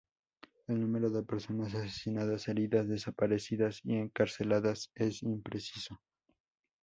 [0.67, 6.01] El número de personas asesinadas, heridas, desaparecidas y encarceladas es impreciso.